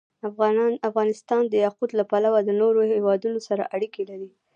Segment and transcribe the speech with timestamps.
[0.89, 4.29] افغانستان د یاقوت له پلوه له نورو هېوادونو سره اړیکې لري.